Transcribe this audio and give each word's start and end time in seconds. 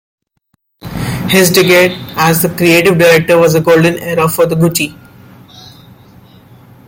His 1.27 1.51
decade 1.51 1.91
as 2.17 2.41
the 2.41 2.49
creative 2.49 2.97
director 2.97 3.37
was 3.37 3.53
a 3.53 3.61
"golden 3.61 3.99
era" 3.99 4.27
for 4.27 4.47
Gucci. 4.47 4.97